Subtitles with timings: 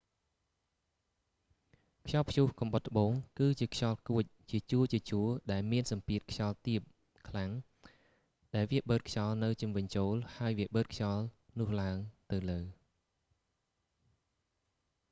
[2.05, 6.81] ខ្យល់ព្យុះគំបុតត្បូង គឺជាខ្យល់គួចជាជួរៗដែលមានសម្ពាធខ្យល់ទាប
[7.29, 7.51] ខ្លាំង
[8.55, 11.23] ដែលវាបឺតខ្យល់នៅជុំវិញចូល ហើយវាបឺតខ្យល់
[11.59, 11.97] នោះឡើង
[12.31, 12.59] ទៅលើ